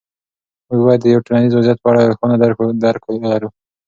[0.67, 2.35] موږ باید د یو ټولنیز وضعیت په اړه روښانه
[2.83, 3.49] درک ولرو.